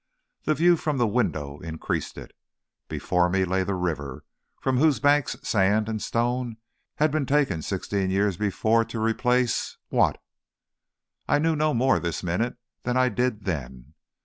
[0.45, 2.35] The view from the window increased it.
[2.87, 4.25] Before me lay the river
[4.59, 6.57] from whose banks sand and stone
[6.95, 10.19] had been taken sixteen years before to replace what?
[11.27, 13.93] I knew no more this minute than I did then.